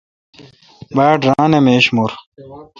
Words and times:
باڑ 0.95 1.15
ران 1.27 1.51
اہ 1.57 1.61
میش 1.65 1.85
مور۔ 1.95 2.11